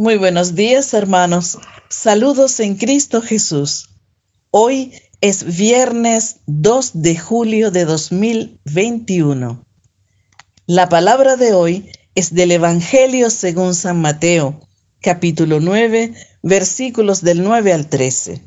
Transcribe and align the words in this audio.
Muy 0.00 0.16
buenos 0.16 0.54
días, 0.54 0.94
hermanos. 0.94 1.58
Saludos 1.90 2.58
en 2.60 2.76
Cristo 2.76 3.20
Jesús. 3.20 3.90
Hoy 4.50 4.94
es 5.20 5.58
viernes 5.58 6.36
2 6.46 7.02
de 7.02 7.18
julio 7.18 7.70
de 7.70 7.84
2021. 7.84 9.62
La 10.66 10.88
palabra 10.88 11.36
de 11.36 11.52
hoy 11.52 11.90
es 12.14 12.32
del 12.32 12.52
Evangelio 12.52 13.28
según 13.28 13.74
San 13.74 14.00
Mateo, 14.00 14.60
capítulo 15.02 15.60
9, 15.60 16.14
versículos 16.42 17.20
del 17.20 17.44
9 17.44 17.74
al 17.74 17.86
13. 17.90 18.42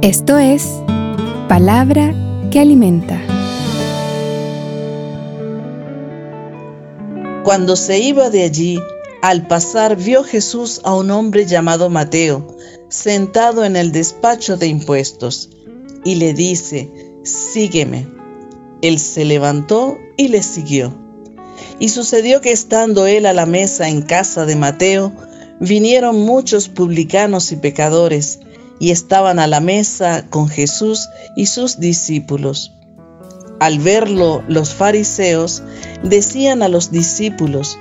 Esto 0.00 0.38
es 0.38 0.68
palabra 1.48 2.14
que 2.52 2.60
alimenta. 2.60 3.23
Cuando 7.44 7.76
se 7.76 7.98
iba 7.98 8.30
de 8.30 8.42
allí, 8.42 8.80
al 9.20 9.46
pasar 9.46 9.96
vio 9.96 10.24
Jesús 10.24 10.80
a 10.82 10.94
un 10.94 11.10
hombre 11.10 11.44
llamado 11.44 11.90
Mateo, 11.90 12.56
sentado 12.88 13.66
en 13.66 13.76
el 13.76 13.92
despacho 13.92 14.56
de 14.56 14.66
impuestos, 14.66 15.50
y 16.06 16.14
le 16.14 16.32
dice, 16.32 16.90
sígueme. 17.22 18.08
Él 18.80 18.98
se 18.98 19.26
levantó 19.26 19.98
y 20.16 20.28
le 20.28 20.42
siguió. 20.42 20.98
Y 21.78 21.90
sucedió 21.90 22.40
que 22.40 22.50
estando 22.50 23.06
él 23.06 23.26
a 23.26 23.34
la 23.34 23.44
mesa 23.44 23.90
en 23.90 24.00
casa 24.00 24.46
de 24.46 24.56
Mateo, 24.56 25.12
vinieron 25.60 26.16
muchos 26.16 26.70
publicanos 26.70 27.52
y 27.52 27.56
pecadores, 27.56 28.40
y 28.80 28.90
estaban 28.90 29.38
a 29.38 29.46
la 29.46 29.60
mesa 29.60 30.24
con 30.30 30.48
Jesús 30.48 31.10
y 31.36 31.44
sus 31.44 31.78
discípulos. 31.78 32.72
Al 33.60 33.78
verlo 33.78 34.42
los 34.48 34.74
fariseos 34.74 35.62
decían 36.02 36.62
a 36.62 36.68
los 36.68 36.90
discípulos, 36.90 37.78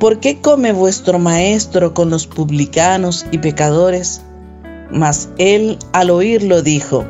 ¿por 0.00 0.20
qué 0.20 0.40
come 0.40 0.72
vuestro 0.72 1.18
maestro 1.18 1.94
con 1.94 2.10
los 2.10 2.26
publicanos 2.26 3.26
y 3.30 3.38
pecadores? 3.38 4.22
Mas 4.90 5.28
él 5.38 5.78
al 5.92 6.10
oírlo 6.10 6.62
dijo, 6.62 7.04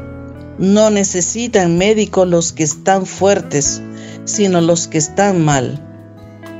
no 0.58 0.90
necesitan 0.90 1.78
médico 1.78 2.24
los 2.24 2.52
que 2.52 2.64
están 2.64 3.06
fuertes, 3.06 3.82
sino 4.24 4.60
los 4.60 4.88
que 4.88 4.98
están 4.98 5.44
mal. 5.44 5.80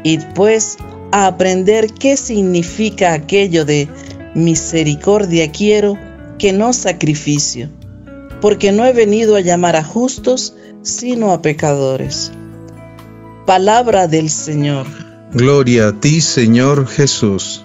Y 0.05 0.19
pues 0.35 0.79
a 1.13 1.27
aprender 1.27 1.93
qué 1.93 2.17
significa 2.17 3.13
aquello 3.13 3.65
de 3.65 3.89
misericordia 4.35 5.53
quiero 5.53 5.99
que 6.39 6.53
no 6.53 6.73
sacrificio, 6.73 7.69
porque 8.41 8.73
no 8.73 8.85
he 8.85 8.93
venido 8.93 9.37
a 9.37 9.41
llamar 9.41 9.77
a 9.77 9.85
justos, 9.85 10.57
sino 10.83 11.33
a 11.33 11.43
pecadores. 11.43 12.33
Palabra 13.47 14.09
del 14.09 14.31
Señor. 14.31 14.87
Gloria 15.33 15.89
a 15.89 15.93
ti, 15.93 16.21
Señor 16.21 16.87
Jesús. 16.87 17.65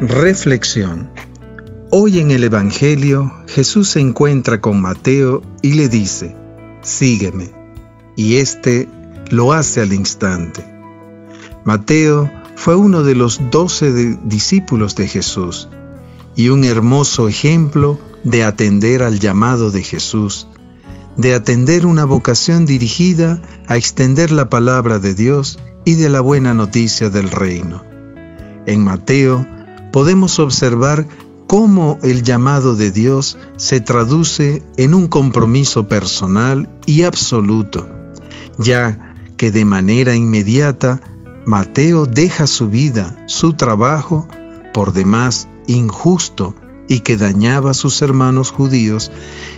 Reflexión. 0.00 1.10
Hoy 1.90 2.18
en 2.18 2.30
el 2.30 2.44
Evangelio 2.44 3.32
Jesús 3.46 3.90
se 3.90 4.00
encuentra 4.00 4.60
con 4.60 4.80
Mateo 4.80 5.42
y 5.62 5.74
le 5.74 5.88
dice, 5.88 6.36
sígueme. 6.82 7.50
Y 8.16 8.36
éste 8.36 8.88
lo 9.30 9.52
hace 9.52 9.80
al 9.80 9.92
instante. 9.92 10.64
Mateo 11.64 12.30
fue 12.54 12.76
uno 12.76 13.02
de 13.02 13.14
los 13.14 13.40
doce 13.50 13.92
discípulos 14.24 14.96
de 14.96 15.08
Jesús 15.08 15.68
y 16.34 16.48
un 16.48 16.64
hermoso 16.64 17.28
ejemplo 17.28 17.98
de 18.26 18.42
atender 18.42 19.04
al 19.04 19.20
llamado 19.20 19.70
de 19.70 19.84
Jesús, 19.84 20.48
de 21.16 21.32
atender 21.32 21.86
una 21.86 22.04
vocación 22.04 22.66
dirigida 22.66 23.40
a 23.68 23.76
extender 23.76 24.32
la 24.32 24.50
palabra 24.50 24.98
de 24.98 25.14
Dios 25.14 25.60
y 25.84 25.94
de 25.94 26.08
la 26.08 26.20
buena 26.20 26.52
noticia 26.52 27.08
del 27.08 27.30
reino. 27.30 27.84
En 28.66 28.82
Mateo 28.82 29.46
podemos 29.92 30.40
observar 30.40 31.06
cómo 31.46 32.00
el 32.02 32.24
llamado 32.24 32.74
de 32.74 32.90
Dios 32.90 33.38
se 33.56 33.80
traduce 33.80 34.64
en 34.76 34.94
un 34.94 35.06
compromiso 35.06 35.86
personal 35.86 36.68
y 36.84 37.04
absoluto, 37.04 37.88
ya 38.58 39.14
que 39.36 39.52
de 39.52 39.64
manera 39.64 40.16
inmediata 40.16 41.00
Mateo 41.44 42.06
deja 42.06 42.48
su 42.48 42.70
vida, 42.70 43.22
su 43.26 43.52
trabajo, 43.52 44.26
por 44.74 44.92
demás 44.92 45.46
injusto, 45.68 46.56
y 46.88 47.00
que 47.00 47.16
dañaba 47.16 47.72
a 47.72 47.74
sus 47.74 48.02
hermanos 48.02 48.50
judíos, 48.50 49.10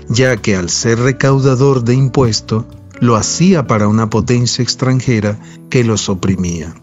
ya 0.09 0.37
que 0.37 0.57
al 0.57 0.71
ser 0.71 0.99
recaudador 0.99 1.85
de 1.85 1.95
impuesto, 1.95 2.67
lo 3.01 3.17
hacía 3.17 3.67
para 3.67 3.89
una 3.89 4.11
potencia 4.11 4.63
extranjera 4.63 5.39
que 5.71 5.85
los 5.85 6.09
oprimía. 6.09 6.75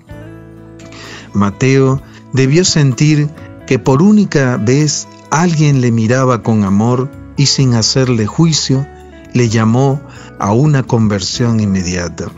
Mateo 1.34 2.01
debió 2.34 2.63
sentir 2.63 3.29
que 3.67 3.79
por 3.79 4.01
única 4.01 4.57
vez 4.57 5.07
alguien 5.31 5.81
le 5.81 5.91
miraba 5.91 6.44
con 6.44 6.63
amor 6.63 7.11
y 7.35 7.47
sin 7.47 7.73
hacerle 7.73 8.25
juicio, 8.25 8.88
le 9.34 9.50
llamó 9.50 10.01
a 10.39 10.53
una 10.53 10.84
conversión 10.84 11.59
inmediata. 11.59 12.31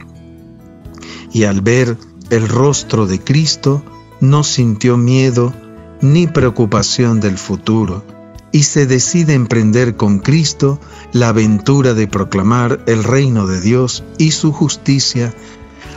Y 1.31 1.43
al 1.43 1.61
ver 1.61 1.97
el 2.31 2.49
rostro 2.49 3.05
de 3.05 3.19
Cristo, 3.19 3.83
no 4.19 4.43
sintió 4.43 4.97
miedo, 4.97 5.53
ni 6.01 6.27
preocupación 6.27 7.19
del 7.19 7.37
futuro, 7.37 8.03
y 8.51 8.63
se 8.63 8.85
decide 8.85 9.33
emprender 9.33 9.95
con 9.95 10.19
Cristo 10.19 10.79
la 11.11 11.29
aventura 11.29 11.93
de 11.93 12.07
proclamar 12.07 12.79
el 12.85 13.03
reino 13.03 13.47
de 13.47 13.61
Dios 13.61 14.03
y 14.17 14.31
su 14.31 14.51
justicia 14.51 15.33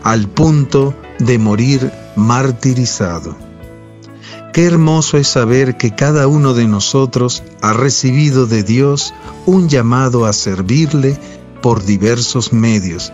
al 0.02 0.28
punto 0.28 0.94
de 1.18 1.38
morir 1.38 1.92
martirizado. 2.16 3.36
Qué 4.52 4.66
hermoso 4.66 5.16
es 5.16 5.28
saber 5.28 5.76
que 5.76 5.94
cada 5.94 6.26
uno 6.26 6.54
de 6.54 6.66
nosotros 6.66 7.44
ha 7.62 7.72
recibido 7.72 8.46
de 8.46 8.64
Dios 8.64 9.14
un 9.46 9.68
llamado 9.68 10.26
a 10.26 10.32
servirle 10.32 11.16
por 11.62 11.84
diversos 11.84 12.52
medios, 12.52 13.12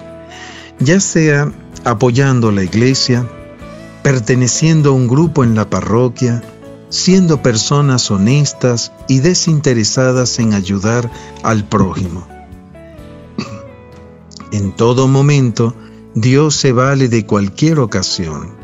ya 0.79 0.99
sea 0.99 1.53
apoyando 1.85 2.53
la 2.53 2.63
iglesia, 2.63 3.29
perteneciendo 4.03 4.91
a 4.91 4.93
un 4.95 5.09
grupo 5.09 5.45
en 5.45 5.55
la 5.55 5.69
parroquia, 5.69 6.43
siendo 6.89 7.43
personas 7.43 8.11
honestas 8.11 8.93
y 9.09 9.21
desinteresadas 9.21 10.39
en 10.39 10.55
ayudar 10.55 11.11
al 11.43 11.65
prójimo. 11.65 12.27
En 14.53 14.73
todo 14.75 15.09
momento, 15.09 15.75
Dios 16.15 16.55
se 16.55 16.73
vale 16.73 17.09
de 17.09 17.27
cualquier 17.27 17.79
ocasión. 17.79 18.55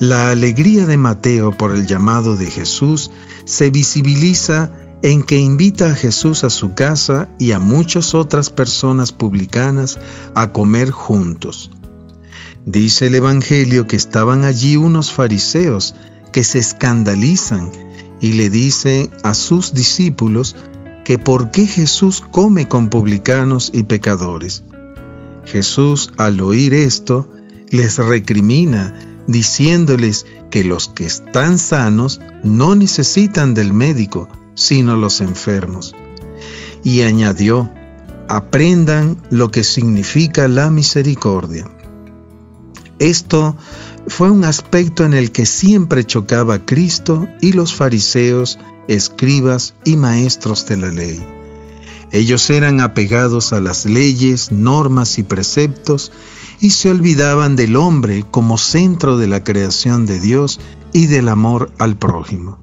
La 0.00 0.30
alegría 0.30 0.86
de 0.86 0.96
Mateo 0.96 1.56
por 1.56 1.74
el 1.74 1.86
llamado 1.86 2.36
de 2.36 2.46
Jesús 2.46 3.10
se 3.44 3.70
visibiliza 3.70 4.70
en 5.02 5.22
que 5.22 5.38
invita 5.38 5.92
a 5.92 5.94
Jesús 5.94 6.44
a 6.44 6.50
su 6.50 6.74
casa 6.74 7.28
y 7.38 7.52
a 7.52 7.58
muchas 7.58 8.14
otras 8.14 8.50
personas 8.50 9.12
publicanas 9.12 9.98
a 10.34 10.52
comer 10.52 10.90
juntos. 10.90 11.70
Dice 12.66 13.06
el 13.06 13.14
Evangelio 13.14 13.86
que 13.86 13.96
estaban 13.96 14.44
allí 14.44 14.76
unos 14.76 15.12
fariseos 15.12 15.94
que 16.32 16.44
se 16.44 16.58
escandalizan 16.58 17.70
y 18.20 18.32
le 18.32 18.50
dice 18.50 19.10
a 19.22 19.34
sus 19.34 19.74
discípulos 19.74 20.56
que 21.04 21.18
por 21.18 21.50
qué 21.50 21.66
Jesús 21.66 22.22
come 22.30 22.68
con 22.68 22.90
publicanos 22.90 23.70
y 23.72 23.84
pecadores. 23.84 24.64
Jesús 25.44 26.12
al 26.18 26.40
oír 26.40 26.74
esto 26.74 27.30
les 27.70 27.98
recrimina 27.98 28.94
diciéndoles 29.26 30.26
que 30.50 30.64
los 30.64 30.88
que 30.88 31.06
están 31.06 31.58
sanos 31.58 32.20
no 32.42 32.74
necesitan 32.74 33.54
del 33.54 33.72
médico, 33.72 34.28
sino 34.54 34.96
los 34.96 35.20
enfermos. 35.20 35.94
Y 36.82 37.02
añadió, 37.02 37.70
aprendan 38.28 39.22
lo 39.30 39.50
que 39.50 39.64
significa 39.64 40.48
la 40.48 40.70
misericordia. 40.70 41.66
Esto 42.98 43.56
fue 44.08 44.30
un 44.30 44.44
aspecto 44.44 45.04
en 45.04 45.14
el 45.14 45.32
que 45.32 45.46
siempre 45.46 46.04
chocaba 46.04 46.64
Cristo 46.64 47.28
y 47.40 47.52
los 47.52 47.74
fariseos, 47.74 48.58
escribas 48.88 49.74
y 49.84 49.96
maestros 49.96 50.66
de 50.66 50.76
la 50.76 50.88
ley. 50.88 51.24
Ellos 52.10 52.48
eran 52.50 52.80
apegados 52.80 53.52
a 53.52 53.60
las 53.60 53.84
leyes, 53.84 54.50
normas 54.50 55.18
y 55.18 55.22
preceptos 55.22 56.10
y 56.58 56.70
se 56.70 56.90
olvidaban 56.90 57.54
del 57.54 57.76
hombre 57.76 58.24
como 58.30 58.56
centro 58.56 59.18
de 59.18 59.26
la 59.26 59.44
creación 59.44 60.06
de 60.06 60.18
Dios 60.18 60.58
y 60.92 61.06
del 61.06 61.28
amor 61.28 61.70
al 61.78 61.96
prójimo. 61.96 62.58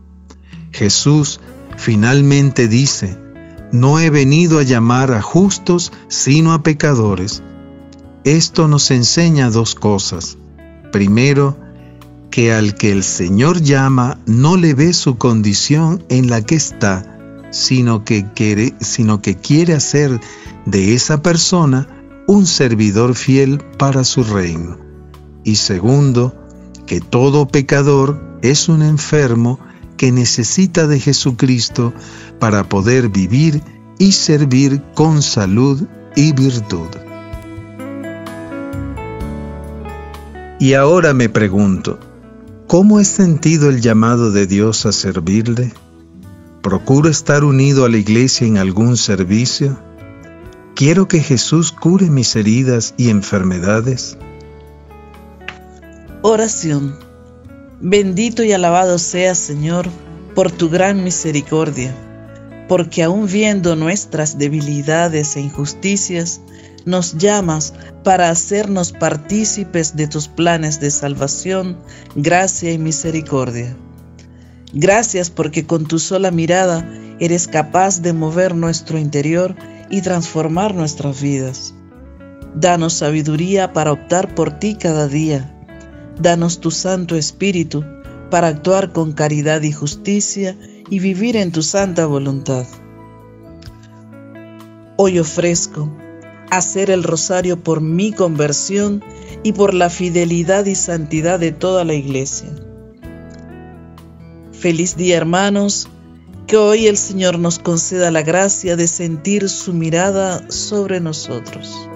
Jesús 0.71 1.39
finalmente 1.77 2.67
dice, 2.67 3.17
no 3.71 3.99
he 3.99 4.09
venido 4.09 4.59
a 4.59 4.63
llamar 4.63 5.13
a 5.13 5.21
justos, 5.21 5.91
sino 6.07 6.53
a 6.53 6.63
pecadores. 6.63 7.43
Esto 8.23 8.67
nos 8.67 8.89
enseña 8.89 9.51
dos 9.51 9.75
cosas. 9.75 10.37
Primero, 10.95 11.57
que 12.31 12.53
al 12.53 12.75
que 12.75 12.93
el 12.93 13.03
Señor 13.03 13.61
llama 13.61 14.17
no 14.25 14.55
le 14.55 14.73
ve 14.73 14.93
su 14.93 15.17
condición 15.17 16.01
en 16.07 16.29
la 16.29 16.41
que 16.41 16.55
está, 16.55 17.43
sino 17.51 18.05
que 18.05 18.31
quiere, 18.33 18.73
sino 18.79 19.21
que 19.21 19.35
quiere 19.35 19.73
hacer 19.73 20.21
de 20.65 20.93
esa 20.93 21.21
persona 21.21 21.89
un 22.27 22.45
servidor 22.45 23.15
fiel 23.15 23.61
para 23.77 24.05
su 24.05 24.23
reino. 24.23 24.77
Y 25.43 25.57
segundo, 25.57 26.33
que 26.87 27.01
todo 27.01 27.45
pecador 27.45 28.39
es 28.41 28.69
un 28.69 28.81
enfermo 28.81 29.59
que 29.97 30.13
necesita 30.13 30.87
de 30.87 31.01
Jesucristo 31.01 31.93
para 32.39 32.69
poder 32.69 33.09
vivir 33.09 33.61
y 33.99 34.13
servir 34.13 34.81
con 34.93 35.21
salud 35.21 35.83
y 36.15 36.31
virtud. 36.31 37.04
Y 40.65 40.73
ahora 40.73 41.13
me 41.13 41.29
pregunto, 41.29 41.99
¿cómo 42.65 42.99
he 42.99 43.05
sentido 43.05 43.69
el 43.69 43.81
llamado 43.81 44.31
de 44.31 44.47
Dios 44.47 44.87
a 44.87 44.91
servirle? 44.91 45.71
¿Procuro 46.63 47.07
estar 47.07 47.43
unido 47.43 47.85
a 47.85 47.89
la 47.89 47.97
iglesia 47.97 48.47
en 48.47 48.57
algún 48.57 48.97
servicio? 48.97 49.77
¿Quiero 50.73 51.07
que 51.07 51.19
Jesús 51.19 51.71
cure 51.71 52.09
mis 52.09 52.35
heridas 52.35 52.95
y 52.97 53.11
enfermedades? 53.11 54.17
Oración. 56.23 56.97
Bendito 57.79 58.43
y 58.43 58.51
alabado 58.51 58.97
seas, 58.97 59.37
Señor, 59.37 59.87
por 60.33 60.51
tu 60.51 60.71
gran 60.71 61.03
misericordia, 61.03 61.93
porque 62.67 63.03
aun 63.03 63.27
viendo 63.27 63.75
nuestras 63.75 64.39
debilidades 64.39 65.35
e 65.35 65.41
injusticias, 65.41 66.41
nos 66.85 67.17
llamas 67.17 67.73
para 68.03 68.29
hacernos 68.29 68.91
partícipes 68.91 69.95
de 69.95 70.07
tus 70.07 70.27
planes 70.27 70.79
de 70.79 70.91
salvación, 70.91 71.77
gracia 72.15 72.71
y 72.71 72.77
misericordia. 72.77 73.75
Gracias 74.73 75.29
porque 75.29 75.65
con 75.65 75.85
tu 75.85 75.99
sola 75.99 76.31
mirada 76.31 76.87
eres 77.19 77.47
capaz 77.47 78.01
de 78.01 78.13
mover 78.13 78.55
nuestro 78.55 78.99
interior 78.99 79.55
y 79.89 80.01
transformar 80.01 80.75
nuestras 80.75 81.21
vidas. 81.21 81.73
Danos 82.55 82.93
sabiduría 82.93 83.73
para 83.73 83.91
optar 83.91 84.33
por 84.35 84.59
ti 84.59 84.75
cada 84.75 85.07
día 85.07 85.51
Danos 86.19 86.61
tu 86.61 86.71
Santo 86.71 87.17
Espíritu 87.17 87.83
para 88.31 88.47
actuar 88.47 88.93
con 88.93 89.11
caridad 89.11 89.61
y 89.63 89.73
justicia 89.73 90.57
y 90.89 90.99
vivir 90.99 91.35
en 91.35 91.51
tu 91.51 91.61
santa 91.61 92.05
voluntad. 92.05 92.65
Hoy 94.95 95.19
ofrezco 95.19 95.93
hacer 96.57 96.89
el 96.89 97.03
rosario 97.03 97.61
por 97.61 97.81
mi 97.81 98.11
conversión 98.11 99.03
y 99.43 99.53
por 99.53 99.73
la 99.73 99.89
fidelidad 99.89 100.65
y 100.65 100.75
santidad 100.75 101.39
de 101.39 101.51
toda 101.51 101.83
la 101.85 101.93
iglesia. 101.93 102.49
Feliz 104.51 104.95
día 104.97 105.17
hermanos, 105.17 105.87
que 106.47 106.57
hoy 106.57 106.87
el 106.87 106.97
Señor 106.97 107.39
nos 107.39 107.59
conceda 107.59 108.11
la 108.11 108.21
gracia 108.21 108.75
de 108.75 108.87
sentir 108.87 109.49
su 109.49 109.73
mirada 109.73 110.49
sobre 110.49 110.99
nosotros. 110.99 111.89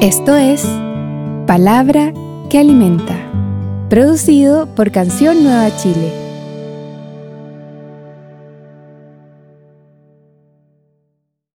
Esto 0.00 0.36
es 0.36 0.62
Palabra 1.46 2.12
que 2.50 2.58
Alimenta, 2.58 3.16
producido 3.88 4.66
por 4.74 4.90
Canción 4.92 5.42
Nueva 5.42 5.74
Chile 5.76 6.23